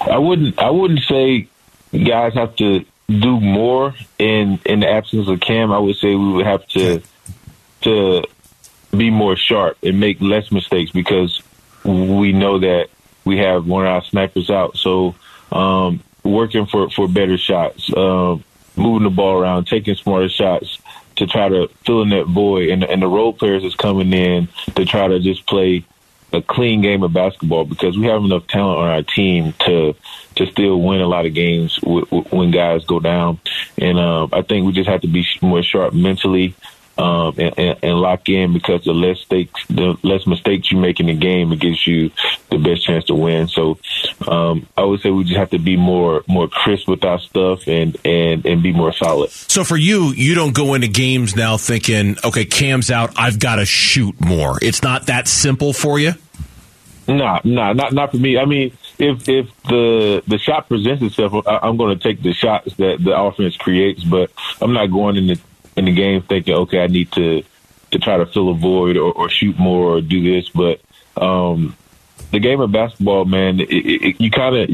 [0.00, 0.58] I wouldn't.
[0.58, 1.48] I wouldn't say
[1.92, 6.32] guys have to do more in in the absence of Cam, I would say we
[6.32, 7.02] would have to
[7.82, 8.24] to
[8.96, 11.42] be more sharp and make less mistakes because
[11.84, 12.88] we know that
[13.24, 14.76] we have one of our snipers out.
[14.76, 15.14] So
[15.52, 18.38] um, working for for better shots, uh,
[18.76, 20.78] moving the ball around, taking smarter shots
[21.16, 24.48] to try to fill in that void, and, and the role players is coming in
[24.74, 25.84] to try to just play
[26.34, 29.94] a clean game of basketball because we have enough talent on our team to
[30.36, 33.38] to still win a lot of games w- w- when guys go down.
[33.78, 36.54] And um, I think we just have to be more sharp mentally
[36.96, 41.00] um, and, and, and, lock in because the less stakes, the less mistakes you make
[41.00, 42.10] in the game, it gives you
[42.50, 43.48] the best chance to win.
[43.48, 43.78] So
[44.28, 47.66] um, I would say we just have to be more more crisp with our stuff
[47.66, 49.30] and and and be more solid.
[49.30, 53.56] So for you, you don't go into games now thinking, okay, Cam's out, I've got
[53.56, 54.58] to shoot more.
[54.62, 56.12] It's not that simple for you.
[57.06, 58.38] Nah, nah, not not for me.
[58.38, 62.32] I mean, if if the the shot presents itself, I, am going to take the
[62.32, 65.40] shots that the offense creates, but I'm not going in the
[65.76, 67.42] in the game thinking, okay, I need to
[67.90, 70.48] to try to fill a void or, or shoot more or do this.
[70.48, 70.80] But
[71.16, 71.76] um,
[72.30, 74.70] the game of basketball, man, it, it, you kind of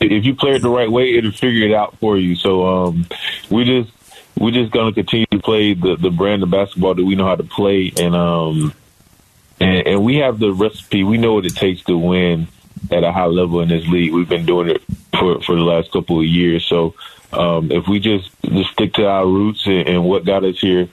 [0.00, 2.34] if you play it the right way, it'll figure it out for you.
[2.34, 3.06] So um,
[3.50, 3.90] we just
[4.38, 7.26] we're just going to continue to play the the brand of basketball that we know
[7.26, 8.72] how to play, and um,
[9.62, 11.04] and, and we have the recipe.
[11.04, 12.48] We know what it takes to win
[12.90, 14.12] at a high level in this league.
[14.12, 14.82] We've been doing it
[15.18, 16.64] for for the last couple of years.
[16.64, 16.94] So
[17.32, 20.88] um, if we just just stick to our roots and, and what got us here,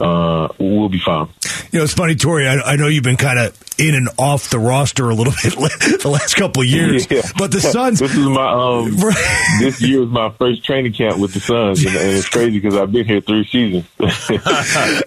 [0.00, 1.28] uh, we'll be fine.
[1.70, 2.46] You know, it's funny, Torrey.
[2.46, 5.54] I, I know you've been kind of in and off the roster a little bit
[6.02, 7.22] the last couple of years, yeah.
[7.36, 7.98] but the Suns.
[8.00, 8.96] this is my um,
[9.60, 12.76] this year was my first training camp with the Suns, and, and it's crazy because
[12.76, 13.86] I've been here three seasons.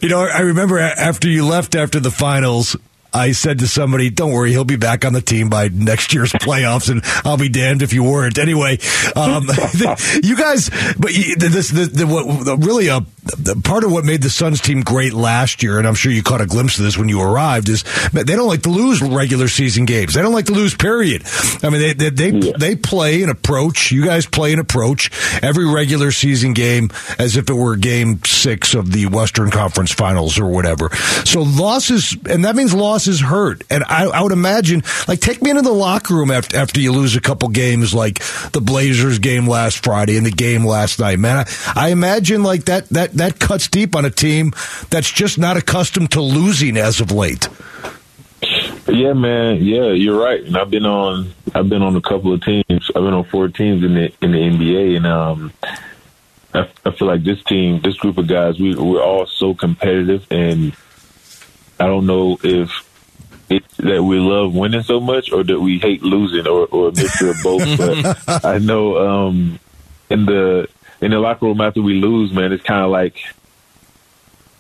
[0.02, 2.76] you know, I remember after you left after the finals,
[3.13, 6.32] I said to somebody, "Don't worry, he'll be back on the team by next year's
[6.34, 8.38] playoffs," and I'll be damned if you weren't.
[8.38, 8.80] Anyway,
[9.15, 9.47] um,
[10.24, 13.02] you guys, but this, the, what, really a
[13.64, 16.42] part of what made the Suns team great last year, and I'm sure you caught
[16.42, 19.86] a glimpse of this when you arrived, is they don't like to lose regular season
[19.86, 20.14] games.
[20.14, 20.76] They don't like to lose.
[20.76, 21.24] Period.
[21.64, 22.54] I mean, they they they, yeah.
[22.58, 23.92] they play an approach.
[23.92, 25.12] You guys play an approach
[25.44, 30.40] every regular season game as if it were game six of the Western Conference Finals
[30.40, 30.90] or whatever.
[31.26, 33.64] So losses, and that means losses hurt.
[33.70, 36.92] And I, I would imagine, like, take me into the locker room after after you
[36.92, 38.20] lose a couple games, like
[38.52, 41.20] the Blazers game last Friday and the game last night.
[41.20, 44.52] Man, I, I imagine like that that that that cuts deep on a team
[44.89, 47.47] that's just not accustomed to losing as of late.
[48.88, 49.58] Yeah, man.
[49.63, 50.43] Yeah, you're right.
[50.43, 52.65] And I've been on I've been on a couple of teams.
[52.69, 55.54] I've been on four teams in the in the NBA, and um,
[56.54, 60.26] I, I feel like this team, this group of guys, we we're all so competitive,
[60.32, 60.74] and
[61.80, 62.71] I don't know if
[63.50, 66.91] it, that we love winning so much or that we hate losing or, or a
[66.95, 67.78] mixture of both.
[67.78, 69.60] but I know um,
[70.10, 70.67] in the
[71.02, 73.18] in the locker room after we lose, man, it's kind of like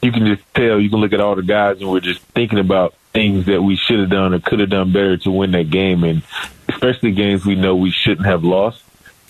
[0.01, 0.79] you can just tell.
[0.79, 3.75] You can look at all the guys, and we're just thinking about things that we
[3.75, 6.23] should have done or could have done better to win that game, and
[6.67, 8.83] especially games we know we shouldn't have lost.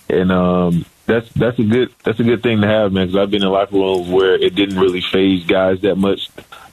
[0.10, 3.08] And um, that's that's a good that's a good thing to have, man.
[3.08, 6.30] Because I've been in locker rooms where it didn't really faze guys that much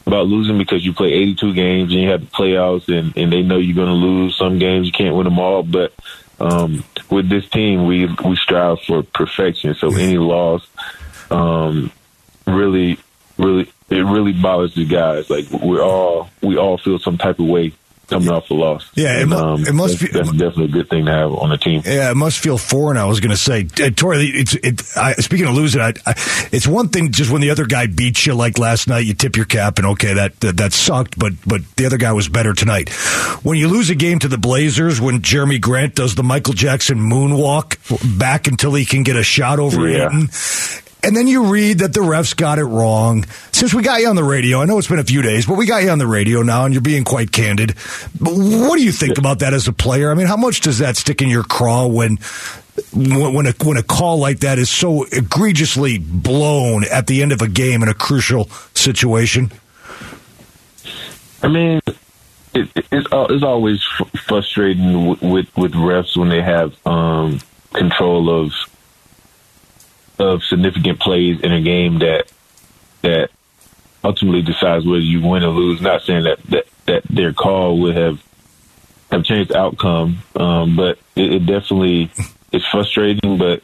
[0.07, 3.43] about losing because you play 82 games and you have the playoffs, and and they
[3.43, 4.87] know you're going to lose some games.
[4.87, 5.93] You can't win them all, but
[6.41, 9.75] um, with this team, we we strive for perfection.
[9.75, 10.67] So any loss,
[11.31, 11.91] um,
[12.47, 12.99] really,
[13.37, 15.29] really, it really bothers the guys.
[15.31, 17.73] Like we're all we all feel some type of way
[18.09, 18.89] coming off a loss.
[18.95, 20.19] Yeah, it, And, um, it must that's, be.
[20.19, 21.83] that's definitely a good thing to have on the team.
[21.85, 22.97] Yeah, it must feel foreign.
[22.97, 24.27] I was going to say, uh, Torrey.
[24.27, 24.83] It's it.
[24.97, 26.15] I, speaking of losing, I, I,
[26.53, 29.37] it's one thing just when the other guy beats you, like last night, you tip
[29.37, 32.53] your cap and okay, that, that that sucked, but but the other guy was better
[32.55, 32.89] tonight.
[33.43, 36.99] When you lose a game to the Blazers, when Jerami Grant does the Michael Jackson
[36.99, 37.77] moonwalk
[38.19, 40.09] back until he can get a shot over Yeah.
[41.03, 43.25] And then you read that the refs got it wrong.
[43.53, 45.57] Since we got you on the radio, I know it's been a few days, but
[45.57, 47.75] we got you on the radio now, and you're being quite candid.
[48.21, 50.11] But what do you think about that as a player?
[50.11, 52.19] I mean, how much does that stick in your craw when
[52.93, 57.43] when a when a call like that is so egregiously blown at the end of
[57.43, 59.53] a game in a crucial situation?
[61.43, 61.81] I mean,
[62.55, 63.83] it, it's it's always
[64.27, 67.41] frustrating with, with with refs when they have um,
[67.73, 68.53] control of
[70.19, 72.31] of significant plays in a game that
[73.03, 73.31] that
[74.03, 75.81] ultimately decides whether you win or lose.
[75.81, 78.23] Not saying that that, that their call would have
[79.11, 82.11] have changed the outcome, um, but it, it definitely
[82.53, 83.39] is frustrating.
[83.39, 83.63] But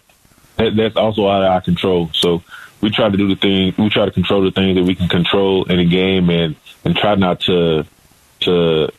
[0.56, 2.10] that, that's also out of our control.
[2.14, 2.42] So
[2.80, 3.74] we try to do the thing.
[3.76, 6.96] We try to control the things that we can control in a game, and and
[6.96, 7.84] try not to
[8.40, 8.92] to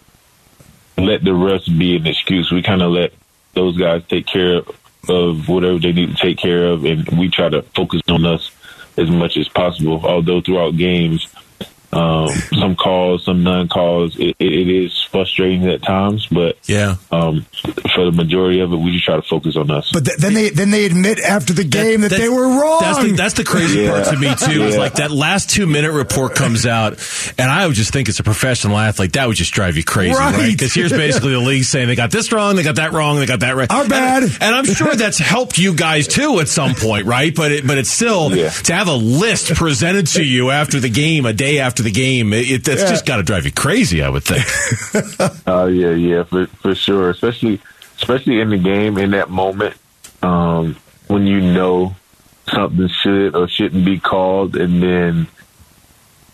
[0.97, 2.51] let the rest be an excuse.
[2.51, 3.13] We kind of let
[3.53, 7.49] those guys take care of whatever they need to take care of, and we try
[7.49, 8.51] to focus on us
[8.97, 10.05] as much as possible.
[10.05, 11.27] Although throughout games,
[11.95, 12.29] um,
[12.59, 16.95] some calls, some non calls, it, it, it is frustrating at times, but Yeah.
[17.11, 17.45] um,
[17.95, 19.89] for the majority of it, we just try to focus on us.
[19.93, 22.79] But th- then they then they admit after the game that, they were wrong.
[22.81, 23.91] That's the, that's the crazy Yeah.
[23.91, 24.63] part to me too.
[24.63, 26.93] Is like that last two minute report comes out,
[27.37, 30.13] and I would just think as a professional athlete that would just drive you crazy,
[30.15, 30.33] Right.
[30.35, 30.51] right?
[30.51, 33.25] Because here's basically the league saying they got this wrong, they got that wrong, they
[33.25, 33.71] got that right.
[33.71, 34.23] Our bad.
[34.23, 37.33] And, and I'm sure that's helped you guys too at some point, right?
[37.33, 38.49] But it, but it's still Yeah.
[38.49, 42.33] to have a list presented to you after the game, a day after the game.
[42.33, 42.89] It, it, that's Yeah.
[42.89, 44.03] just got to drive you crazy.
[44.03, 44.43] I would think.
[45.47, 47.09] Oh yeah, yeah, for for sure.
[47.09, 47.61] Especially
[47.97, 49.75] especially in the game in that moment,
[50.21, 50.75] um,
[51.07, 51.95] when you know
[52.51, 55.27] something should or shouldn't be called, and then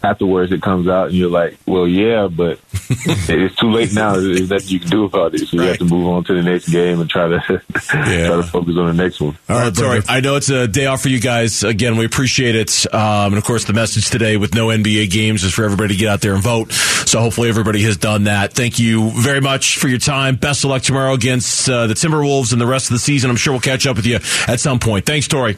[0.03, 2.59] afterwards it comes out, and you're like, "Well, yeah, but
[2.89, 4.15] it's too late now.
[4.15, 5.47] There's nothing you can do about it.
[5.47, 7.39] So you have to move on to the next game and try to
[7.73, 10.03] try to focus on the next one." All Well, right, all right.
[10.05, 10.17] brother.
[10.17, 11.63] I know it's a day off for you guys.
[11.63, 12.85] Again, we appreciate it.
[12.93, 15.99] Um, and of course, the message today with no NBA games is for everybody to
[15.99, 16.71] get out there and vote.
[16.71, 18.53] So hopefully everybody has done that.
[18.53, 20.35] Thank you very much for your time.
[20.35, 23.29] Best of luck tomorrow against uh, the Timberwolves and the rest of the season.
[23.29, 24.15] I'm sure we'll catch up with you
[24.47, 25.05] at some point.
[25.05, 25.57] Thanks, Torrey.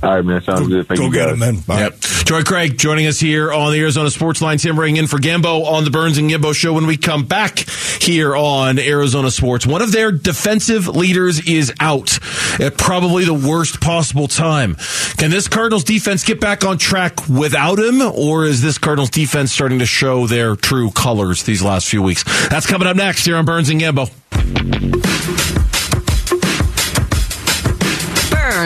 [0.00, 0.40] All right, man.
[0.42, 0.86] Sounds good.
[0.86, 1.32] Thank Go you, get guys.
[1.34, 1.56] him, man.
[1.66, 1.80] Bye.
[1.80, 2.00] Yep.
[2.00, 4.58] Troy Craig joining us here on the Arizona Sports Line.
[4.58, 7.58] Tim ring in for Gambo on the Burns and Gambo show when we come back
[8.00, 9.66] here on Arizona Sports.
[9.66, 12.18] One of their defensive leaders is out
[12.60, 14.76] at probably the worst possible time.
[15.16, 19.50] Can this Cardinals defense get back on track without him, or is this Cardinals defense
[19.52, 22.22] starting to show their true colors these last few weeks?
[22.48, 24.08] That's coming up next here on Burns and Gambo.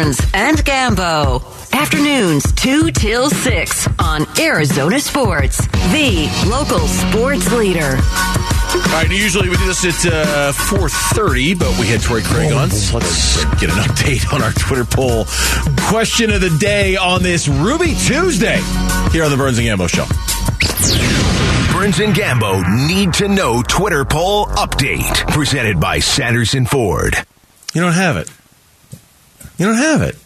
[0.03, 1.41] Burns and Gambo.
[1.73, 7.97] Afternoons 2 till 6 on Arizona Sports, the local sports leader.
[7.97, 12.71] All right, usually we do this at uh, 4.30, but we had Troy Craig on.
[12.71, 15.27] So let's get an update on our Twitter poll.
[15.89, 18.61] Question of the day on this Ruby Tuesday
[19.13, 20.07] here on the Burns and Gambo Show.
[21.73, 25.29] Burns and Gambo need to know Twitter poll update.
[25.29, 27.15] Presented by Sanderson Ford.
[27.73, 28.29] You don't have it.
[29.59, 30.17] You don't have it.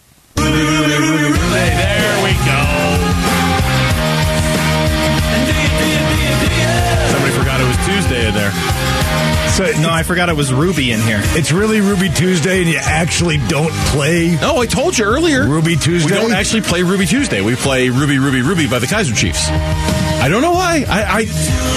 [9.56, 11.20] So No, I forgot it was Ruby in here.
[11.34, 15.48] it's really Ruby Tuesday, and you actually don't play No, I told you earlier.
[15.48, 16.10] Ruby Tuesday.
[16.10, 17.40] We don't actually play Ruby Tuesday.
[17.40, 19.48] We play Ruby, Ruby, Ruby by the Kaiser Chiefs.
[19.48, 20.84] I don't know why.
[20.88, 21.24] I, I,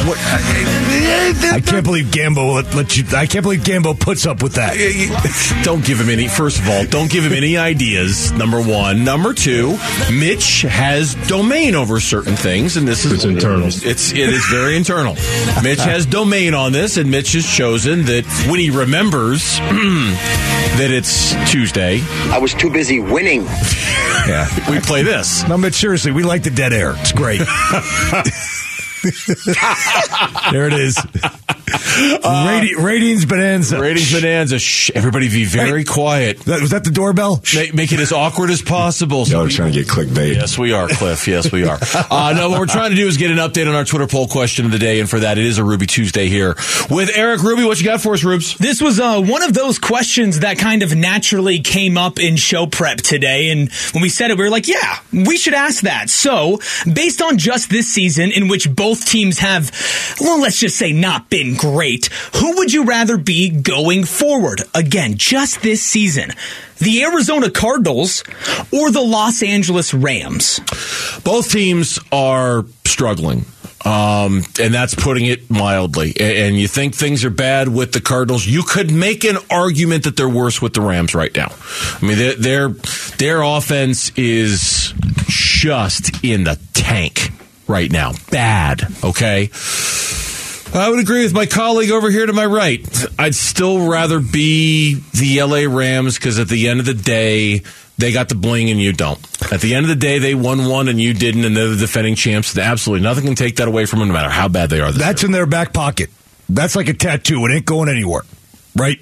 [0.07, 3.05] what, I, I can't believe Gambo let, let you.
[3.15, 4.75] I can't believe Gambo puts up with that.
[5.63, 6.27] Don't give him any.
[6.27, 8.31] First of all, don't give him any ideas.
[8.31, 9.03] Number one.
[9.03, 9.77] Number two.
[10.11, 13.67] Mitch has domain over certain things, and this is It's internal.
[13.67, 15.15] It's it is very internal.
[15.61, 21.33] Mitch has domain on this, and Mitch has chosen that when he remembers that it's
[21.51, 22.01] Tuesday,
[22.31, 23.45] I was too busy winning.
[24.27, 24.47] Yeah.
[24.69, 25.47] we play this.
[25.47, 26.93] No, but seriously, we like the dead air.
[26.97, 27.39] It's great.
[30.51, 30.97] there it is.
[32.23, 33.79] Rati- ratings bonanza.
[33.79, 34.59] Ratings bonanza.
[34.59, 36.39] Shh, everybody be very quiet.
[36.41, 37.41] That, was that the doorbell?
[37.55, 39.25] Make, make it as awkward as possible.
[39.27, 40.35] Y'all are trying to get clickbait.
[40.35, 41.27] Yes, we are, Cliff.
[41.27, 41.79] Yes, we are.
[42.09, 44.27] Uh, no, what we're trying to do is get an update on our Twitter poll
[44.27, 46.55] question of the day, and for that, it is a Ruby Tuesday here
[46.89, 47.63] with Eric Ruby.
[47.63, 48.57] What you got for us, Rubes?
[48.57, 52.65] This was uh, one of those questions that kind of naturally came up in show
[52.65, 53.49] prep today.
[53.49, 56.09] And when we said it, we were like, yeah, we should ask that.
[56.09, 56.59] So,
[56.91, 59.71] based on just this season in which both teams have,
[60.19, 64.61] well, let's just say not been great, who would you rather be going forward?
[64.73, 66.31] Again, just this season.
[66.77, 68.23] The Arizona Cardinals
[68.71, 70.61] or the Los Angeles Rams?
[71.25, 73.45] Both teams are struggling.
[73.85, 76.13] Um, and that's putting it mildly.
[76.19, 78.45] And you think things are bad with the Cardinals.
[78.45, 81.53] You could make an argument that they're worse with the Rams right now.
[82.01, 82.69] I mean, their their,
[83.17, 84.93] their offense is
[85.27, 87.31] just in the tank
[87.67, 88.13] right now.
[88.31, 88.87] Bad.
[89.03, 89.49] Okay.
[90.73, 92.85] I would agree with my colleague over here to my right.
[93.17, 97.63] I'd still rather be the LA Rams because at the end of the day,
[97.97, 99.19] they got the bling and you don't.
[99.51, 101.75] At the end of the day, they won one and you didn't, and they're the
[101.75, 102.57] defending champs.
[102.57, 104.91] Absolutely nothing can take that away from them, no matter how bad they are.
[104.91, 105.27] That's year.
[105.27, 106.09] in their back pocket.
[106.47, 107.45] That's like a tattoo.
[107.45, 108.21] It ain't going anywhere,
[108.75, 108.99] right?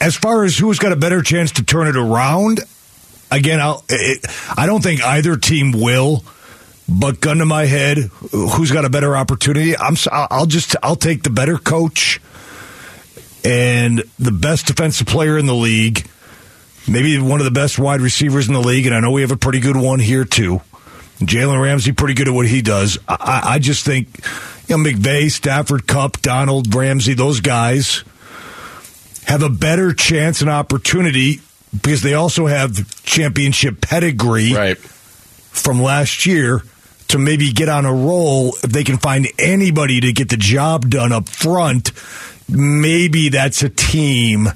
[0.00, 2.60] As far as who's got a better chance to turn it around,
[3.30, 4.24] again, I'll, it,
[4.56, 6.24] I don't think either team will.
[6.90, 7.98] But gun to my head,
[8.32, 9.76] who's got a better opportunity?
[9.76, 9.94] I'm.
[10.10, 10.74] I'll just.
[10.82, 12.20] I'll take the better coach
[13.44, 16.06] and the best defensive player in the league.
[16.88, 19.30] Maybe one of the best wide receivers in the league, and I know we have
[19.30, 20.62] a pretty good one here too.
[21.20, 22.98] Jalen Ramsey pretty good at what he does.
[23.06, 24.08] I, I- I just think
[24.68, 28.02] you know McVay, Stafford, Kupp, Donald, Ramsey, those guys
[29.26, 31.40] have a better chance and opportunity
[31.72, 34.78] because they also have championship pedigree right.
[34.78, 36.62] from last year
[37.10, 40.88] to maybe get on a roll if they can find anybody to get the job
[40.88, 41.90] done up front.
[42.48, 44.48] Maybe that's a team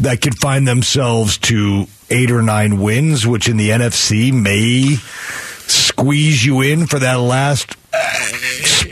[0.00, 4.96] that could find themselves to eight or nine wins, which in the NFC may
[5.66, 7.74] squeeze you in for that last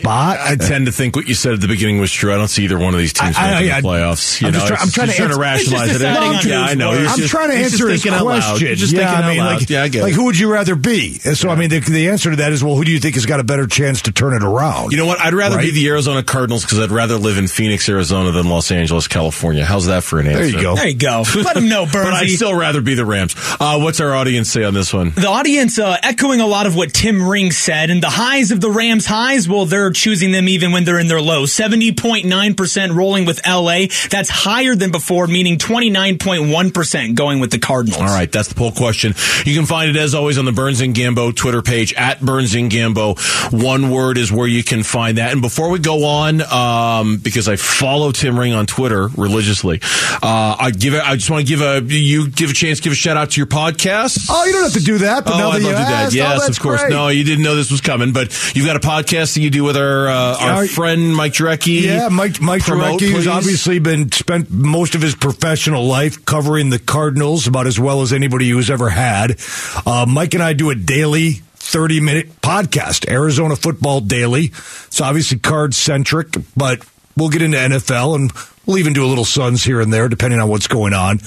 [0.05, 0.39] spot.
[0.41, 2.33] I tend to think what you said at the beginning was true.
[2.33, 4.41] I don't see either one of these teams I- I- making I- the playoffs.
[4.41, 5.99] You I'm know, just try- I'm trying to trying to rationalize It's it.
[5.99, 6.91] just deciding on yeah, I know.
[6.93, 8.43] I'm just- trying to answer his thinking out loud.
[8.43, 8.77] question.
[8.77, 9.61] Just yeah, thinking I out mean, loud.
[9.61, 10.17] like, yeah, I get like it.
[10.17, 11.21] who would you rather be?
[11.25, 13.15] And so, I mean, the, the answer to that is, well, who do you think
[13.15, 14.93] has got a better chance to turn it around?
[14.93, 15.21] You know what?
[15.21, 18.71] I'd rather be the Arizona Cardinals because I'd rather live in Phoenix, Arizona than Los
[18.71, 19.65] Angeles, California.
[19.65, 20.39] How's that for an answer?
[20.43, 20.75] There you go.
[20.77, 21.25] There you go.
[21.37, 22.11] Let him know, Bernie.
[22.11, 23.35] But I'd still rather be the Rams.
[23.61, 25.11] Uh, what's our audience say on this one?
[25.15, 28.61] The audience uh, echoing a lot of what Tim Ring said, and the highs of
[28.61, 31.45] the Rams' highs, well, they're choosing them even when they're in their low.
[31.45, 33.87] 70.9% rolling with LA.
[34.11, 38.01] That's higher than before, meaning 29.1% going with the Cardinals.
[38.01, 39.15] All right, that's the poll question.
[39.45, 42.55] You can find it as always on the Burns and Gambo Twitter page at Burns
[42.55, 43.19] and Gambo.
[43.53, 45.33] One word is where you can find that.
[45.33, 49.81] And before we go on, um, because I follow Tim Ring on Twitter religiously,
[50.23, 52.93] uh, I give it, I just want to give a you give a chance, give
[52.93, 54.27] a shout out to your podcast.
[54.31, 55.25] Oh, you don't have to do that.
[55.25, 56.05] But oh, now I'd love to do that.
[56.07, 56.81] asked, oh, Yes, of course.
[56.81, 56.91] great.
[56.93, 59.65] No, you didn't know this was coming, but you've got a podcast that you do
[59.65, 61.83] with our uh, our Yeah, friend Mike Drecke.
[61.83, 66.79] Yeah, Mike Mike Jurecki, who's obviously been spent most of his professional life covering the
[66.79, 69.39] Cardinals about as well as anybody who's ever had.
[69.87, 71.41] Uh, Mike and I do a daily.
[71.67, 74.45] 30 minute podcast, Arizona Football Daily.
[74.45, 76.85] It's obviously card centric, but
[77.17, 78.31] we'll get into NFL and
[78.67, 81.21] we'll even do a little Suns here and there, depending on what's going on.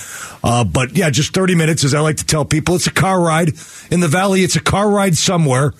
[0.43, 3.19] Uh, but yeah, just 30 minutes, as I like to tell people, it's a car
[3.19, 3.49] ride
[3.89, 4.43] in the valley.
[4.43, 5.73] It's a car ride somewhere.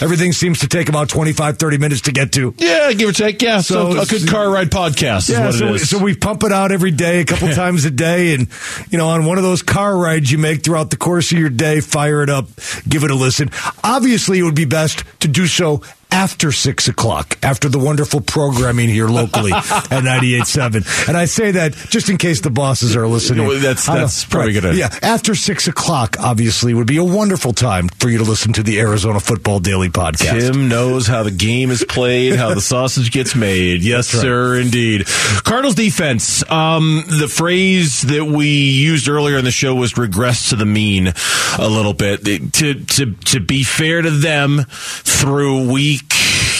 [0.00, 2.54] Everything seems to take about 25, 30 minutes to get to.
[2.58, 3.42] Yeah, give or take.
[3.42, 5.90] Yeah, so, So a good car ride podcast is Yeah, what so, it is.
[5.90, 8.48] so we pump it out every day, a couple times a day, and
[8.90, 11.50] you know, on one of those car rides you make throughout the course of your
[11.50, 12.46] day, fire it up,
[12.88, 13.50] give it a listen.
[13.84, 15.82] Obviously, it would be best to do so
[16.12, 21.08] after six o'clock, after the wonderful programming here locally at 98.7.
[21.08, 23.48] And I say that just in case the bosses are listening.
[23.60, 24.62] That's- that's probably right.
[24.62, 24.76] good.
[24.76, 28.62] Yeah, after six o'clock, obviously, would be a wonderful time for you to listen to
[28.62, 30.40] the Arizona Football Daily podcast.
[30.52, 33.82] Tim knows how the game is played, how the sausage gets made.
[33.82, 34.20] Yes, right.
[34.22, 35.06] sir, indeed.
[35.44, 36.48] Cardinals defense.
[36.50, 41.12] Um, the phrase that we used earlier in the show was regress to the mean
[41.58, 42.24] a little bit.
[42.24, 45.99] To to to be fair to them, through week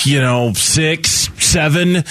[0.04, 2.04] you know six seven.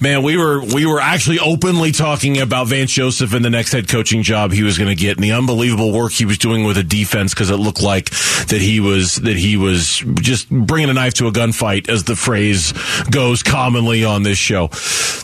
[0.00, 3.88] Man we were we were actually openly talking about vance joseph and the next head
[3.88, 6.76] coaching job he was going to get and the unbelievable work he was doing with
[6.76, 8.10] a defense because it looked like
[8.48, 12.16] that he was that he was just bringing a knife to a gunfight as the
[12.16, 12.72] phrase
[13.10, 14.68] goes commonly on this show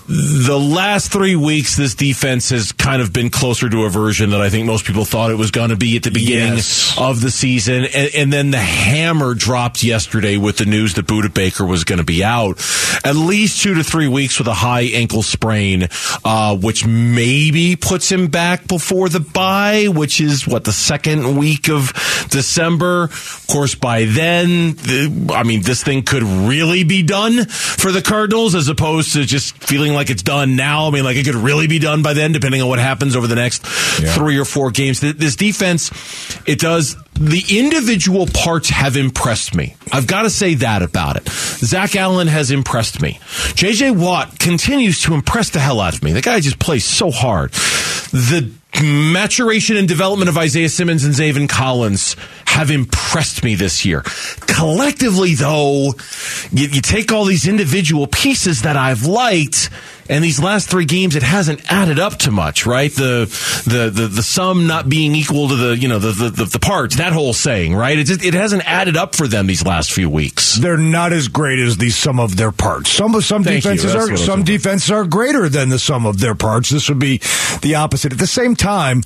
[0.08, 4.40] the last three weeks this defense has kind of been closer to a version that
[4.40, 6.96] i think most people thought it was going to be at the beginning Yes.
[6.98, 7.84] of the season.
[7.84, 11.98] And, and then the hammer dropped yesterday with the news that Budda Baker was going
[11.98, 12.58] to be out
[13.04, 15.88] at least two to three weeks with a high ankle sprain,
[16.24, 21.68] uh, which maybe puts him back before the bye, which is what the second week
[21.68, 21.92] of
[22.30, 23.04] December.
[23.04, 28.02] Of course, by then, the, I mean, this thing could really be done for the
[28.02, 30.86] Cardinals as opposed to just feeling like it's done now.
[30.88, 33.26] I mean, like it could really be done by then, depending on what happens over
[33.26, 35.00] the next three or four games.
[35.00, 35.90] This defense,
[36.46, 36.96] it does.
[37.14, 39.76] The individual parts have impressed me.
[39.92, 41.28] I've got to say that about it.
[41.28, 43.20] Zach Allen has impressed me.
[43.54, 46.12] JJ Watt continues to impress the hell out of me.
[46.12, 47.52] The guy just plays so hard.
[47.52, 48.50] The
[48.80, 52.16] maturation and development of Isaiah Simmons and Zaven Collins
[52.46, 54.02] have impressed me this year.
[54.46, 55.94] Collectively, though,
[56.50, 59.70] you, you take all these individual pieces that I've liked,
[60.08, 62.92] and these last three games, it hasn't added up to much, right?
[62.92, 63.26] The
[63.64, 66.58] the the, the sum not being equal to the you know the the, the, the
[66.58, 66.96] parts.
[66.96, 67.98] That whole saying, right?
[67.98, 70.56] It just, it hasn't added up for them these last few weeks.
[70.56, 72.90] They're not as great as the sum of their parts.
[72.90, 76.06] Some some Thank defenses are what I was some defenses are greater than the sum
[76.06, 76.70] of their parts.
[76.70, 77.20] This would be
[77.62, 78.12] the opposite.
[78.12, 79.02] At the same time,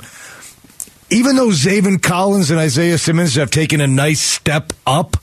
[1.10, 5.16] even though Zaven Collins and Isaiah Simmons have taken a nice step up,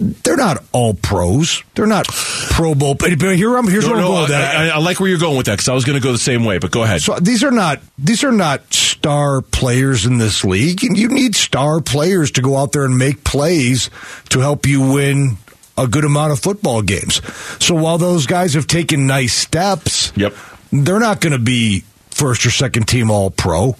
[0.00, 1.62] they're not all pros.
[1.74, 2.94] They're not Pro Bowl.
[2.94, 4.56] But here I'm here's No, what I'm going with that.
[4.56, 6.10] I, I, I like where you're going with that because I was going to go
[6.12, 6.58] the same way.
[6.58, 7.02] But go ahead.
[7.02, 10.82] So these are not these are not star players in this league.
[10.82, 13.90] You need star players to go out there and make plays
[14.30, 15.36] to help you win
[15.76, 17.20] a good amount of football games.
[17.62, 20.34] So while those guys have taken nice steps, Yep.
[20.72, 23.76] they're not going to be first or second team all pro.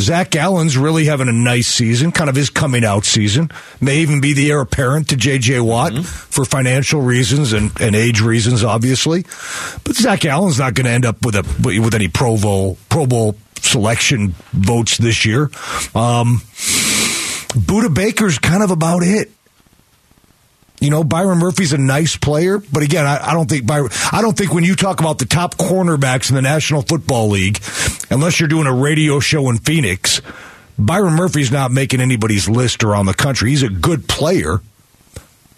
[0.00, 3.50] Zach Allen's really having a nice season, kind of his coming out season.
[3.80, 5.60] May even be the heir apparent to J.J.
[5.60, 9.22] Watt for financial reasons and, and age reasons, obviously.
[9.84, 11.42] But Zach Allen's not going to end up with a
[11.80, 15.44] with any Pro Bowl Pro Bowl selection votes this year.
[15.94, 16.40] Um,
[17.50, 19.30] Budda Baker's kind of about it.
[20.80, 23.90] You know, Byron Murphy's a nice player, but again, I, I don't think Byron.
[24.12, 27.60] I don't think when you talk about the top cornerbacks in the National Football League,
[28.10, 30.22] unless you're doing a radio show in Phoenix,
[30.78, 33.50] Byron Murphy's not making anybody's list around the country.
[33.50, 34.62] He's a good player,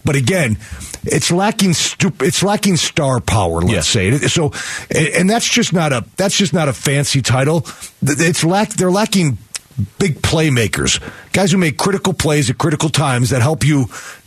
[0.05, 0.59] but again,
[1.05, 1.75] it's lacking.
[1.75, 3.61] Stu- it's lacking star power.
[3.61, 3.89] Let's Yes.
[3.89, 4.53] say so,
[4.91, 6.05] and and that's just not a.
[6.17, 7.65] That's just not a fancy title.
[8.03, 8.71] It's lack.
[8.71, 9.39] They're lacking
[9.99, 11.01] big playmakers,
[11.33, 13.87] guys who make critical plays at critical times that help you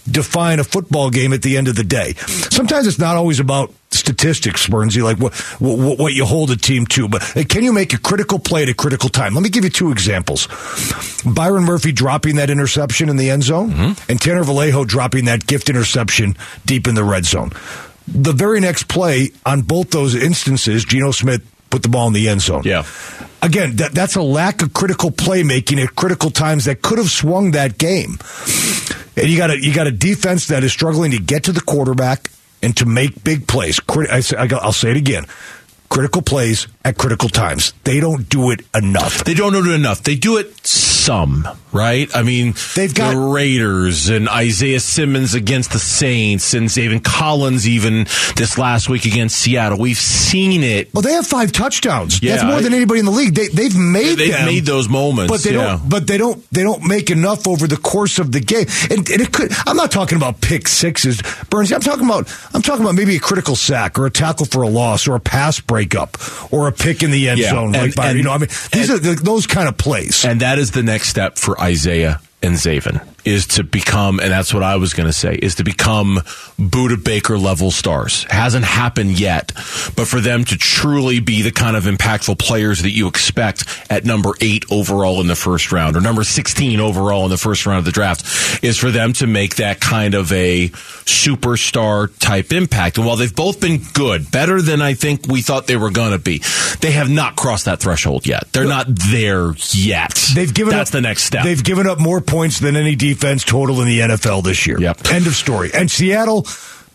[0.09, 2.13] define a football game at the end of the day.
[2.51, 6.85] Sometimes it's not always about statistics, Burnsy, like what, what what you hold a team
[6.87, 9.33] to, but uh, can you make a critical play at a critical time?
[9.33, 10.47] Let me give you two examples:
[11.25, 14.11] Byron Murphy dropping that interception in the end zone, mm-hmm.
[14.11, 17.51] and Tanner Vallejo dropping that gift interception deep in the red zone.
[18.07, 21.43] The very next play on both those instances, Geno Smith
[21.75, 22.61] put the ball in the end zone.
[22.63, 22.85] Yeah.
[23.41, 27.51] Again, that, that's a lack of critical playmaking at critical times that could have swung
[27.51, 28.17] that game.
[29.17, 31.61] And you got a you got a defense that is struggling to get to the
[31.61, 32.31] quarterback
[32.63, 33.79] and to make big plays.
[33.79, 35.25] Crit- I, say- I go- I'll say it again:
[35.89, 37.73] critical plays at critical times.
[37.83, 39.23] They don't do it enough.
[39.25, 40.01] They don't do it enough.
[40.03, 40.55] They do it
[41.05, 42.09] some, right?
[42.15, 47.67] I mean, They've got- the Raiders and Isaiah Simmons against the Saints and Zaven Collins
[47.67, 49.77] even this last week against Seattle.
[49.77, 50.93] We've seen it.
[50.93, 52.21] Well, they have five touchdowns.
[52.21, 53.35] Yeah, That's more I- than anybody in the league.
[53.35, 55.77] They, they've made They've them, made those moments, but they yeah.
[55.77, 55.89] don't.
[55.89, 56.43] But they don't.
[56.51, 58.65] They don't make enough over the course of the game.
[58.89, 59.51] And, and it could.
[59.67, 61.71] I'm not talking about pick sixes, Burns.
[61.71, 62.27] I'm talking about.
[62.53, 65.19] I'm talking about maybe a critical sack or a tackle for a loss or a
[65.19, 66.17] pass breakup
[66.51, 67.75] or a pick in the end Yeah, zone.
[67.75, 70.23] and- like by, and- you know, I mean, these are the, those kind of plays.
[70.25, 73.14] And that is the next step for Isaiah and Zaven.
[73.25, 76.17] Is to become, and that's what I was going to say, is to become
[76.59, 78.23] Budda Baker level stars.
[78.29, 79.51] Hasn't happened yet,
[79.95, 84.05] but for them to truly be the kind of impactful players that you expect at
[84.05, 87.79] number eight overall in the first round or number 16 overall in the first round
[87.79, 92.97] of the draft is for them to make that kind of a superstar type impact.
[92.97, 96.11] And while they've both been good, better than I think we thought they were going
[96.11, 96.43] to be,
[96.79, 98.51] they have not crossed that threshold yet.
[98.53, 100.13] They're not there yet.
[100.35, 101.43] They've given That's up, the next step.
[101.43, 104.79] They've given up more points than any defense total in the NFL this year.
[104.79, 105.07] Yep.
[105.11, 105.71] End of story.
[105.73, 106.45] And Seattle,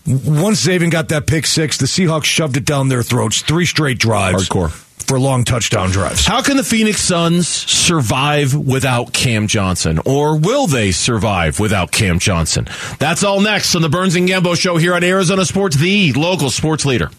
[0.07, 3.43] once they even got that pick six, the Seahawks shoved it down their throats.
[3.43, 4.49] Three straight drives.
[4.49, 4.71] Hardcore.
[4.71, 6.25] For long touchdown drives.
[6.25, 9.99] How can the Phoenix Suns survive without Cam Johnson?
[10.07, 12.69] Or will they survive without Cam Johnson?
[13.01, 16.49] That's all next on the Burns and Gambo show here on Arizona Sports, the local
[16.49, 17.11] sports leader.